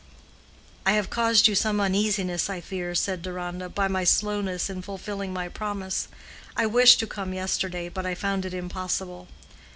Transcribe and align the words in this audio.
"I 0.83 0.93
have 0.93 1.11
caused 1.11 1.47
you 1.47 1.53
some 1.53 1.79
uneasiness, 1.79 2.49
I 2.49 2.59
fear," 2.59 2.95
said 2.95 3.21
Deronda, 3.21 3.69
"by 3.69 3.87
my 3.87 4.03
slowness 4.03 4.67
in 4.67 4.81
fulfilling 4.81 5.31
my 5.31 5.47
promise. 5.47 6.07
I 6.57 6.65
wished 6.65 6.97
to 7.01 7.05
come 7.05 7.35
yesterday, 7.35 7.87
but 7.87 8.07
I 8.07 8.15
found 8.15 8.43
it 8.43 8.53
impossible." 8.55 9.27